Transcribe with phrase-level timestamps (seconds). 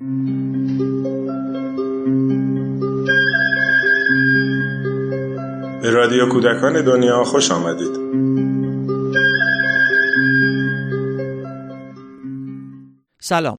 [0.00, 0.06] به
[5.90, 7.96] رادیو کودکان دنیا خوش آمدید
[13.20, 13.56] سلام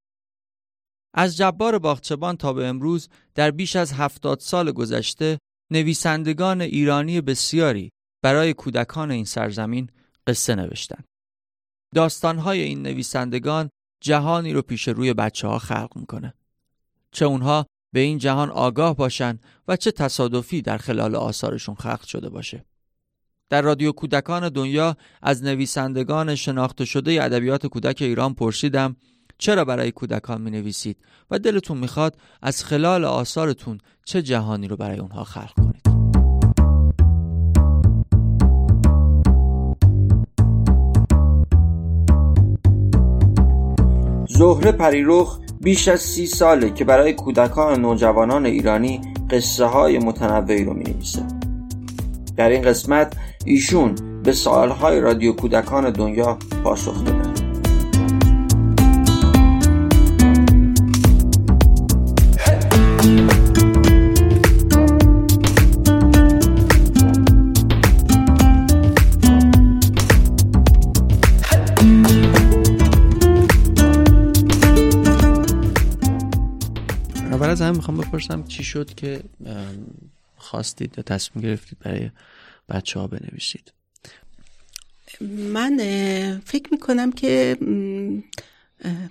[1.13, 5.39] از جبار باغچبان تا به امروز در بیش از هفتاد سال گذشته
[5.71, 7.91] نویسندگان ایرانی بسیاری
[8.23, 9.89] برای کودکان این سرزمین
[10.27, 11.05] قصه نوشتند.
[11.95, 13.69] داستانهای این نویسندگان
[14.05, 16.33] جهانی رو پیش روی بچه ها خلق می‌کنه.
[17.11, 22.29] چه اونها به این جهان آگاه باشن و چه تصادفی در خلال آثارشون خلق شده
[22.29, 22.65] باشه.
[23.49, 28.95] در رادیو کودکان دنیا از نویسندگان شناخته شده ادبیات کودک ایران پرسیدم
[29.37, 30.97] چرا برای کودکان می نویسید
[31.31, 35.84] و دلتون می‌خواد از خلال آثارتون چه جهانی رو برای اونها خلق کنید
[44.37, 50.63] زهره پریروخ بیش از سی ساله که برای کودکان و نوجوانان ایرانی قصه های متنوعی
[50.63, 51.25] رو می نویسه.
[52.37, 57.34] در این قسمت ایشون به سوالهای رادیو کودکان دنیا پاسخ داده
[77.55, 79.23] از همه می‌خوام بپرسم چی شد که
[80.37, 82.09] خواستید یا تصمیم گرفتید برای
[82.69, 83.73] بچه ها بنویسید؟
[85.53, 85.77] من
[86.45, 87.57] فکر می‌کنم که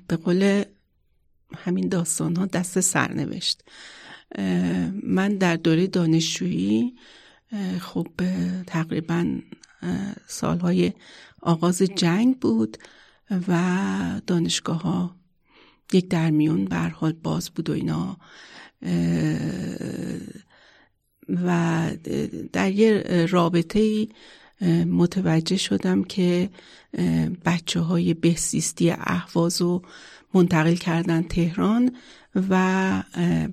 [0.09, 0.65] به قول
[1.57, 3.63] همین داستان ها دست سرنوشت
[5.03, 6.95] من در دوره دانشجویی
[7.81, 8.09] خب
[8.67, 9.39] تقریبا
[10.27, 10.93] سالهای
[11.43, 12.79] آغاز جنگ بود
[13.49, 15.17] و دانشگاه ها
[15.93, 18.17] یک درمیون به حال باز بود و اینا.
[21.29, 21.91] و
[22.53, 24.09] در یه رابطه
[24.87, 26.51] متوجه شدم که
[27.45, 29.83] بچه های بهسیستی احواز رو
[30.35, 31.97] منتقل کردن تهران
[32.51, 33.03] و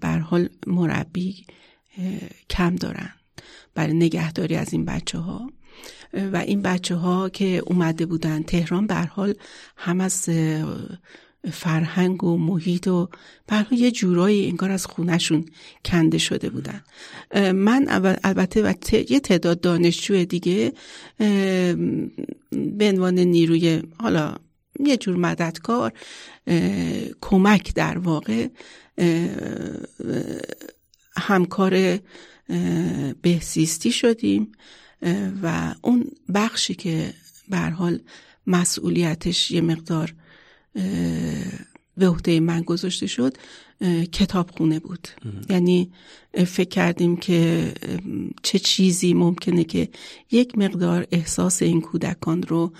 [0.02, 1.46] بر حال مربی
[2.50, 3.14] کم دارن
[3.75, 5.50] برای نگهداری از این بچه ها
[6.14, 9.34] و این بچه ها که اومده بودن تهران بر حال
[9.78, 10.30] هم از
[11.52, 13.09] فرهنگ و محیط و
[13.47, 15.46] برای یه جورایی انگار از خونشون
[15.85, 16.84] کنده شده بودن.
[17.52, 17.85] من
[18.24, 18.74] البته و
[19.09, 20.74] یه تعداد دانشجو دیگه
[22.52, 24.35] به عنوان نیروی حالا
[24.79, 25.94] یه جور مددکار
[27.22, 28.47] کمک در واقع
[31.16, 32.00] همکار
[33.22, 34.52] بهسیستی شدیم
[35.44, 37.13] و اون بخشی که
[37.50, 38.00] به حال
[38.47, 40.13] مسئولیتش یه مقدار
[41.98, 43.38] به عهده من گذاشته شد
[44.12, 45.08] کتابخونه بود.
[45.50, 45.92] یعنی
[46.34, 47.74] فکر کردیم که
[48.44, 49.90] چه چیزی ممکنه که
[50.32, 52.72] یک مقدار احساس این کودکان رو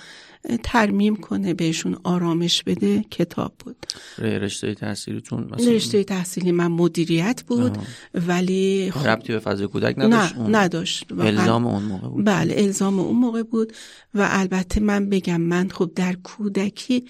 [0.64, 3.86] ترمیم کنه بهشون آرامش بده کتاب بود.
[4.18, 7.78] رشته تحصیلیتون مثلا؟ رشته تحصیلی من مدیریت بود
[8.14, 12.26] ولی خب ربطی به فضای کودک نداشت؟ نه نداشت الزام اون موقع بود.
[12.26, 13.74] بله الزام اون موقع بود
[14.14, 17.06] و البته من بگم من خب در کودکی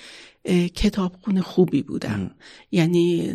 [0.75, 2.31] کتابخونه خوبی بودم.
[2.71, 3.33] یعنی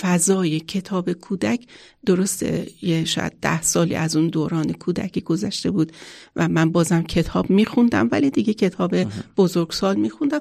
[0.00, 1.66] فضای کتاب کودک
[2.06, 5.92] درسته یه شاید ده سالی از اون دوران کودکی گذشته بود
[6.36, 8.94] و من بازم کتاب میخوندم ولی دیگه کتاب
[9.36, 10.40] بزرگسال میخوندم.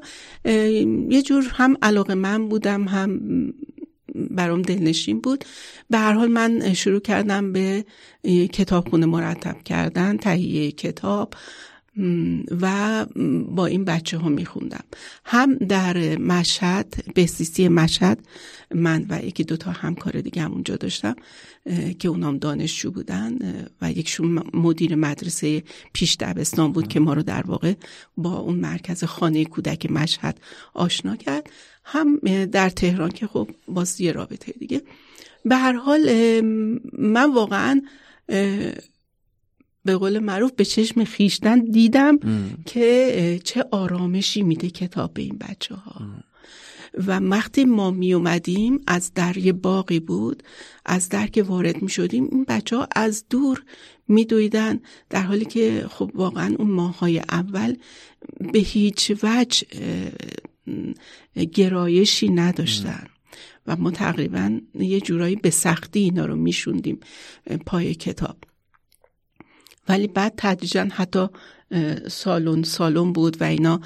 [1.10, 3.20] یه جور هم علاقه من بودم هم
[4.16, 5.46] برام دلنشین بود.
[5.90, 7.86] به هر حال من شروع کردم به
[8.54, 11.34] کتابخونه مرتب کردن تهیه کتاب.
[12.62, 13.06] و
[13.50, 14.84] با این بچه ها میخوندم.
[15.26, 18.20] هم در مشهد بهسیستی مشهد
[18.76, 21.16] من و یکی دوتا همکار دیگه هم اونجا داشتم
[22.00, 23.38] که اونام دانشجو بودن
[23.82, 25.64] و یکشون مدیر مدرسه
[25.94, 27.74] پیش دبستان بود که ما رو در واقع
[28.18, 30.40] با اون مرکز خانه کودک مشهد
[30.74, 31.50] آشنا کرد.
[31.84, 34.82] هم در تهران که خب باز یه رابطه دیگه.
[35.46, 36.42] به هر حال
[36.98, 37.82] من واقعا
[39.86, 42.20] به قول معروف به چشم خیشتن دیدم
[42.66, 46.02] که چه آرامشی میده کتاب به این بچه ها
[47.08, 50.44] و وقتی ما می اومدیم از در یه باقی بود
[50.86, 53.64] از در که وارد می شدیم این بچه ها از دور
[54.08, 54.80] می دویدن
[55.10, 57.76] در حالی که خب واقعا اون ماهای اول
[58.54, 59.68] به هیچ وجه
[61.54, 63.08] گرایشی نداشتن.
[63.68, 67.00] و ما تقریبا یه جورایی به سختی اینا رو میشوندیم
[67.66, 68.38] پای کتاب.
[69.90, 71.28] ولی بعد تدریجا حتی
[72.08, 73.82] سالن سالن بود و اینا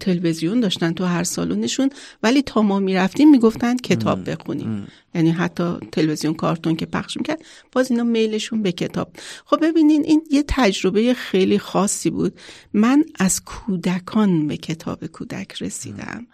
[0.00, 1.90] تلویزیون داشتن تو هر سالنشون.
[2.22, 4.86] ولی تا ما می‌رفتیم می‌گفتن کتاب بخونیم.
[5.14, 9.12] یعنی حتی تلویزیون کارتون که پخش می‌کرد باز اینا میلشون به کتاب.
[9.44, 12.38] خب ببینین این یه تجربه خیلی خاصی بود.
[12.72, 16.26] من از کودکان به کتاب کودک رسیدم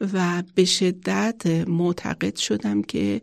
[0.00, 3.22] و به شدت معتقد شدم که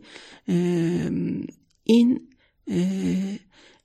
[1.84, 2.20] این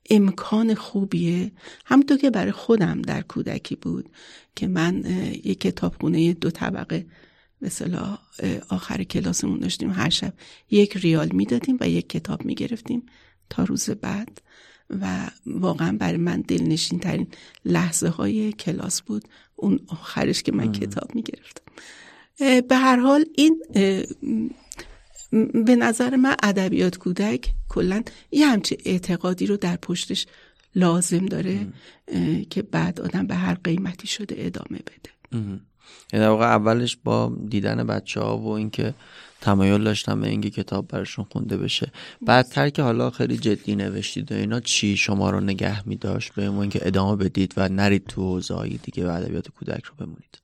[0.10, 1.52] امکان خوبیه.
[1.86, 4.10] همونطور که برای خودم در کودکی بود
[4.56, 5.04] که من
[5.44, 7.06] یک کتابخونه دو طبقه
[7.62, 8.18] مثلا
[8.70, 9.92] آخر کلاسمون داشتیم.
[9.92, 10.34] هر شب
[10.72, 13.06] یک ریال می‌دادیم و یک کتاب می‌گرفتیم
[13.50, 14.42] تا روز بعد.
[14.90, 17.28] و واقعا برای من دلنشین ترین
[17.66, 19.24] لحظه های کلاس بود
[19.56, 21.64] اون آخرش که من کتاب می‌گرفتم.
[22.68, 23.64] به هر حال این
[25.66, 30.26] به نظر من ادبیات کودک کلا یه همچه اعتقادی رو در پشتش
[30.76, 31.68] لازم داره
[32.50, 35.10] که بعد آدم به هر قیمتی شده ادامه بده.
[36.14, 38.94] یعنی واقع اولش با دیدن بچه ها و اینکه
[39.42, 41.92] تمایل داشتم به اینکه کتاب براشون خونده بشه.
[42.22, 46.50] بعدتر که حالا خیلی جدی نوشتید و اینا چی شما رو نگه می داشت به
[46.50, 50.40] اینکه ادامه بدید و نرید تو حوزه دیگه و ادبیات کودک رو بمونید؟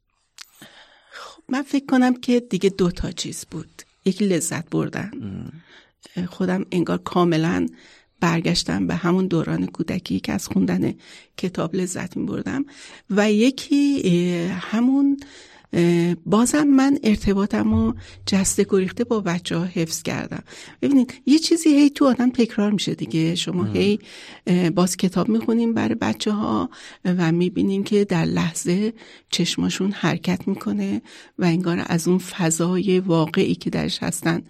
[1.11, 3.83] خب من فکر کنم که دیگه دو تا چیز بود.
[4.05, 5.11] یک لذت بردن.
[6.29, 7.67] خودم انگار کاملا
[8.19, 10.93] برگشتم به همون دوران کودکی که از خوندن
[11.37, 12.65] کتاب لذت می بردم
[13.09, 14.11] و یکی
[14.47, 15.17] همون
[16.25, 17.93] بازم من ارتباطم و
[18.25, 20.43] جسته گریخته با بچه ها حفظ کردم.
[20.81, 23.35] ببینید یه چیزی هی تو آدم تکرار میشه دیگه.
[23.35, 23.99] شما هی
[24.75, 26.69] باز کتاب می‌خونیم برای بچه ها
[27.05, 28.93] و می‌بینیم که در لحظه
[29.29, 31.01] چشماشون حرکت می‌کنه
[31.39, 34.41] و انگار از اون فضای واقعی که درش هستن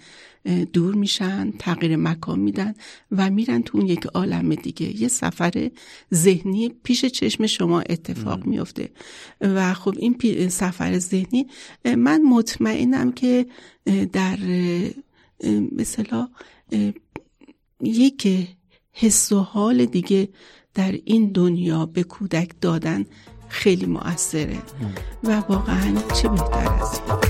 [0.73, 2.73] دور میشن تغییر مکان میدن
[3.11, 5.01] و میرن تو اون یک عالم دیگه.
[5.01, 5.71] یه سفر
[6.13, 8.89] ذهنی پیش چشم شما اتفاق میفته.
[9.41, 11.47] و خب این سفر ذهنی
[11.85, 13.45] من مطمئنم که
[14.13, 14.37] در
[15.71, 16.29] مثلا
[17.81, 18.47] یک
[18.93, 20.29] حس و حال دیگه
[20.73, 23.05] در این دنیا به کودک دادن
[23.49, 24.57] خیلی مؤثره.
[25.23, 27.20] و واقعا چه بهتر از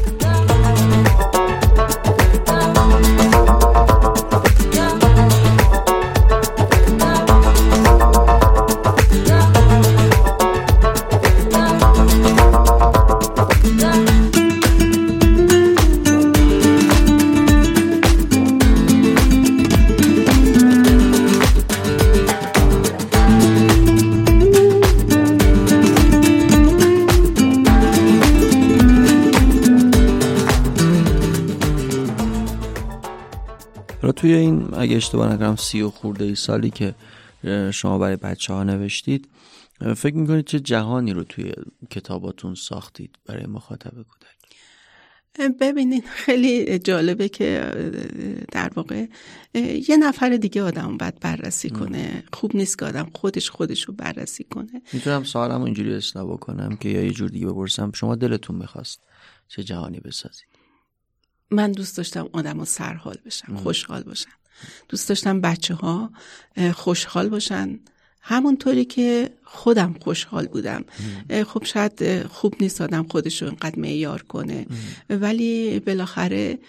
[34.22, 36.96] توی این اگه اشتباه نکنم سی و خورده ای سالی که
[37.74, 39.30] شما برای بچه ها نوشتید
[39.96, 41.54] فکر می‌کنید چه جهانی رو توی
[41.90, 47.72] کتاباتون ساختید برای مخاطب کودک؟ ببینید خیلی جالبه که
[48.52, 49.06] در واقع
[49.90, 52.24] یه نفر دیگه آدم باید بررسی کنه.
[52.34, 54.82] خوب نیست که آدم خودش خودش رو بررسی کنه.
[54.94, 57.92] می‌تونم سوالم اینجوری اصلاح بکنم که یا یه جور دیگه بپرسم.
[57.92, 59.02] شما دلتون می‌خواست
[59.48, 60.51] چه جهانی بسازید؟
[61.52, 64.32] من دوست داشتم آدم ها سرحال بشن خوشحال باشن
[64.90, 66.12] دوست داشتم بچه ها
[66.74, 67.80] خوشحال باشن
[68.22, 70.86] همونطوری که خودم خوشحال بودم.
[71.48, 74.66] خب شاید خوب نیست آدم خودش رو اینقدر معیار کنه.
[75.10, 76.60] ولی بالاخره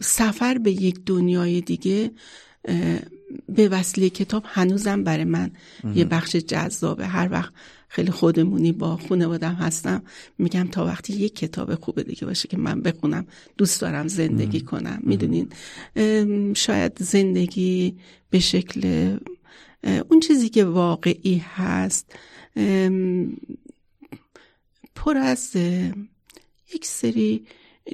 [0.00, 2.10] سفر به یک دنیای دیگه
[3.48, 5.50] به وسیله کتاب هنوزم برای من
[5.94, 7.06] یه بخش جذابه.
[7.06, 7.52] هر وقت
[7.88, 10.02] خیلی خودمونی با خانوادم هستم
[10.38, 15.00] میگم تا وقتی یک کتاب خوب دیگه باشه که من بخونم دوست دارم زندگی کنم.
[15.02, 15.52] می‌دونین؟
[16.54, 17.96] شاید زندگی
[18.30, 19.16] به شکل
[20.08, 22.14] اون چیزی که واقعی هست
[24.94, 25.56] پر از
[26.74, 27.46] یک سری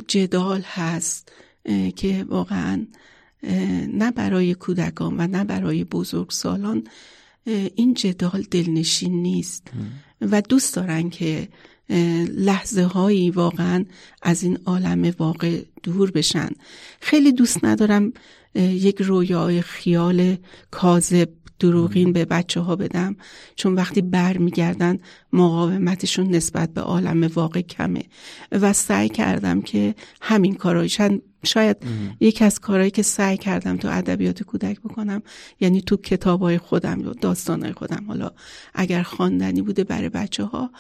[0.09, 1.33] جدال هست
[1.97, 2.87] که واقعا
[3.93, 6.85] نه برای کودکان و نه برای بزرگسالان
[7.75, 9.69] این جدال دلنشین نیست.
[10.21, 11.49] و دوست دارن که
[12.35, 13.85] لحظه هایی واقعا
[14.23, 16.49] از این عالم واقع دور بشن.
[17.01, 18.13] خیلی دوست ندارم
[18.55, 20.37] یک رویای خیال
[20.71, 23.17] کاذب دروغین به بچه ها بدم.
[23.57, 24.99] چون وقتی بر میگردن
[25.33, 28.03] مقاومتشون نسبت به عالم واقع کمه.
[28.53, 31.77] و سعی کردم که همین کارایشن شاید
[32.21, 35.23] یکی از کارهایی که سعی کردم تو ادبیات کودک بکنم
[35.61, 38.31] یعنی تو کتابای خودم یا داستانهای خودم حالا
[38.75, 40.71] اگر خواندنی بوده برای بچه ها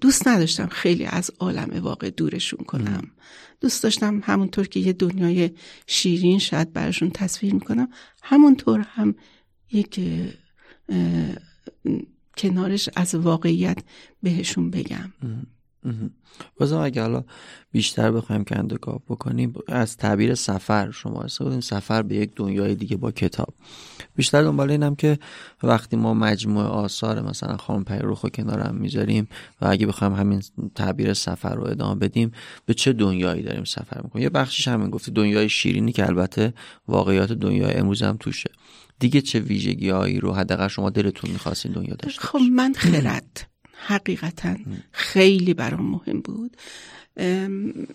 [0.00, 3.02] دوست نداشتم خیلی از عالم واقع دورشون کنم.
[3.60, 5.50] دوست داشتم همونطور که یه دنیای
[5.86, 7.88] شیرین شاید براشون تصویر می‌کنم
[8.22, 9.14] همونطور هم
[9.72, 10.00] یک
[12.36, 13.78] کنارش از واقعیت
[14.22, 15.12] بهشون بگم.
[16.56, 17.24] بازم اگه حالا
[17.72, 23.10] بیشتر بخوایم اندگاه بکنیم از تعبیر سفر شما استفاده سفر به یک دنیای دیگه با
[23.10, 23.54] کتاب.
[24.16, 25.18] بیشتر دنبال اینم که
[25.62, 29.28] وقتی ما مجموعه آثار مثلا خانم پیروخ رو کنار هم می‌ذاریم
[29.60, 30.42] و اگه بخوایم همین
[30.74, 32.32] تعبیر سفر رو ادامه بدیم
[32.66, 36.54] به چه دنیایی داریم سفر می‌کنیم؟ یه بخشش همین گفتی دنیای شیرینی که البته
[36.88, 38.50] واقعیات دنیای امروز هم توشه.
[38.98, 43.53] دیگه چه ویژگی هایی رو حداقل شما دلتون می‌خواستین دنیا داشته خب من خرد.
[43.76, 44.56] حقیقتا
[44.92, 46.56] خیلی برام مهم بود.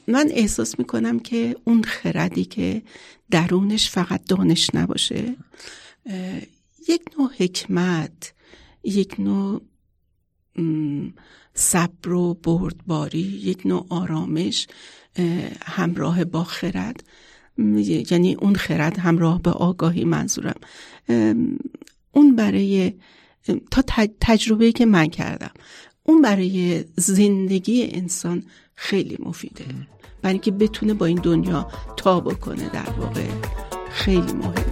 [0.08, 2.82] من احساس می‌کنم که اون خردی که
[3.32, 5.36] درونش فقط دانش نباشه
[6.90, 8.34] یک نوع حکمت
[8.84, 9.62] یک نوع
[11.54, 14.68] صبر و بردباری یک نوع آرامش
[15.66, 17.04] همراه با خرد.
[18.12, 20.60] یعنی اون خرد همراه به آگاهی منظورم.
[22.12, 22.94] اون برای
[23.72, 23.84] تا
[24.22, 25.52] تجربه که من کردم.
[26.04, 28.44] اون برای زندگی انسان
[28.76, 29.66] خیلی مفیده.
[30.22, 33.28] برای اینکه بتونه با این دنیا تا بکنه در واقع
[33.92, 34.69] خیلی مهم.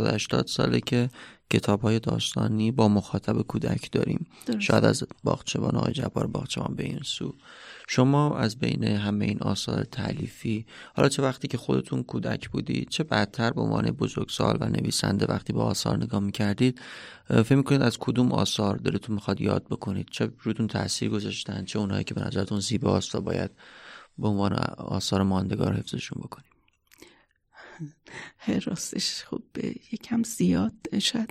[0.00, 1.08] 70 80 ساله که
[1.50, 4.26] کتاب های داستانی با مخاطب کودک داریم.
[4.46, 4.60] درست.
[4.60, 7.34] شاید از باغچبان آقای جبار باغچبان به این سو.
[7.88, 13.04] شما از بین همه این آثار تعلیفی حالا چه وقتی که خودتون کودک بودید چه
[13.04, 16.80] بدتر به عنوان بزرگسال و نویسنده وقتی به آثار نگاه می‌کردید
[17.28, 22.04] فکر می‌کنید از کدوم آثار دلتون می‌خواد یاد بکنید؟ چه روتون تاثیر گذاشتن؟ چه اونهایی
[22.04, 23.50] که به نظرتون زیباست و باید
[24.18, 26.51] به عنوان آثار ماندگار حفظشون بکنید؟
[28.66, 29.42] راستش خب
[29.92, 31.28] یکم زیاد شد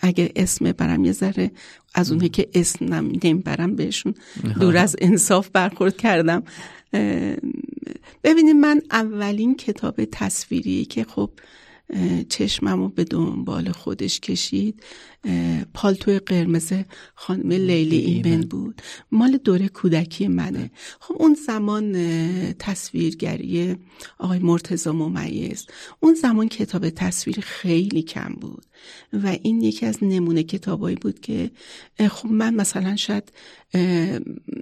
[0.00, 1.50] اگه اسم برم یه ذره
[1.94, 2.94] از اونه که اسم
[3.24, 4.14] نمی‌برم بهشون
[4.60, 6.42] دور از انصاف برخورد کردم.
[8.24, 11.30] ببینید من اولین کتاب تصویری که خب
[12.28, 14.82] چشمم رو به دنبال خودش کشید.
[15.74, 16.72] پالتو قرمز
[17.14, 18.82] خانم لیلی ایمن بود.
[19.12, 20.70] مال دوره کودکی منه.
[21.00, 21.92] خب اون زمان
[22.52, 23.76] تصویرگری
[24.18, 25.66] آقای مرتزا ممیز.
[26.00, 28.66] اون زمان کتاب تصویر خیلی کم بود
[29.12, 31.50] و این یکی از نمونه کتابایی بود که
[32.10, 33.32] خب من مثلا شاید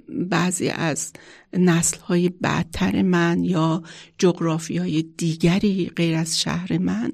[0.09, 1.13] بعضی از
[1.53, 3.83] نسل های بعدتر من یا
[4.17, 7.11] جغرافی های دیگری غیر از شهر من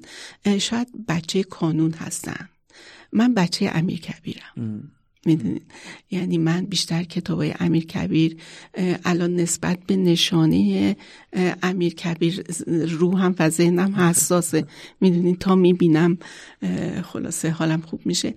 [0.58, 2.48] شاید بچه کانون هستن.
[3.12, 4.90] من بچه امیر کبیرم.
[5.26, 5.62] می‌دونید؟
[6.10, 8.36] یعنی من بیشتر کتاب های امیر کبیر
[9.04, 10.96] الان نسبت به نشانه
[11.62, 12.44] امیر کبیر
[12.88, 14.66] روحم و ذهنم حساسه.
[15.00, 16.18] می‌دونید؟ تا می‌بینم
[17.04, 18.34] خلاصه حالم خوب میشه.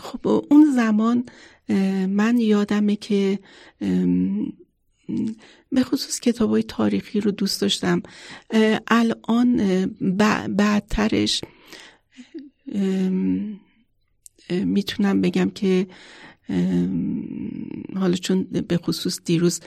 [0.00, 1.24] خب اون زمان
[2.08, 3.38] من یادمه که
[5.72, 8.02] به خصوص کتاب های تاریخی رو دوست داشتم.
[8.88, 9.56] الان
[10.56, 11.40] بعدترش
[14.50, 15.86] می‌تونم بگم که
[17.94, 19.60] حالا چون به خصوص دیروز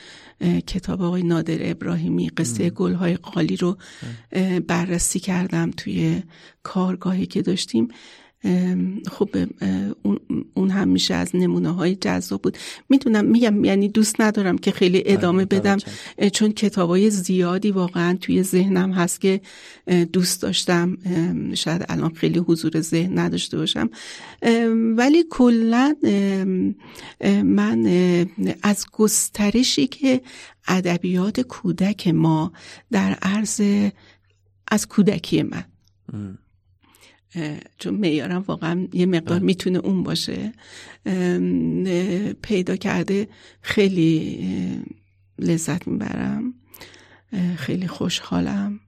[0.67, 3.77] کتاب آقای نادر ابراهیمی قصه گلهای قالی رو
[4.67, 6.24] بررسی کردم توی
[6.63, 7.88] کارگاهی که داشتیم.
[9.07, 9.29] خب
[10.53, 12.57] اون هم میشه از نمونه های جذاب بود.
[12.89, 15.77] می‌دونم میگم یعنی دوست ندارم که خیلی بله، ادامه بدم.
[16.33, 19.41] چون کتاب های زیادی واقعا توی ذهنم هست که
[20.13, 20.98] دوست داشتم.
[21.53, 23.89] شاید الان خیلی حضور ذهن نداشته باشم.
[24.98, 25.95] ولی کلا
[27.43, 27.86] من
[28.63, 30.21] از گسترشی که
[30.67, 32.51] ادبیات کودک ما
[32.91, 33.62] در عرض
[34.67, 35.63] از کودکی من.
[37.77, 39.45] چون میارم واقعا یه مقدار بله.
[39.45, 40.51] می‌تونه اون باشه.
[42.41, 43.27] پیدا کرده
[43.61, 44.39] خیلی
[45.39, 46.53] لذت می‌برم.
[47.55, 48.79] خیلی خوشحالم.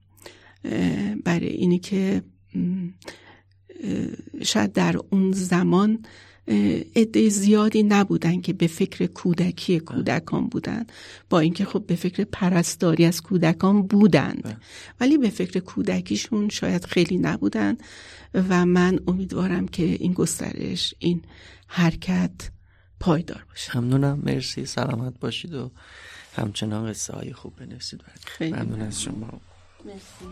[1.23, 2.21] برای اینی که
[4.43, 6.05] شاید در اون زمان
[6.95, 10.85] عده زیادی نبودن که به فکر کودکی کودکان بودن.
[11.29, 14.61] با اینکه خب به فکر پرستاری از کودکان بودند
[14.99, 17.77] ولی به فکر کودکیشون شاید خیلی نبودن
[18.33, 21.21] و من امیدوارم که این گسترش این
[21.67, 22.31] حرکت
[22.99, 23.77] پایدار باشه.
[23.77, 24.19] ممنونم.
[24.23, 24.65] مرسی.
[24.65, 25.71] سلامت باشید و
[26.35, 28.01] همچنان قصه های خوب بنویسید.
[28.25, 28.81] خیلی ممنون.
[28.81, 29.41] از شما.
[29.85, 30.25] مرسی.